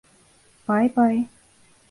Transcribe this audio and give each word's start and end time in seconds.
Baybay. 0.65 1.29